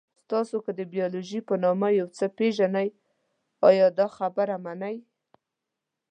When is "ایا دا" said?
3.67-4.07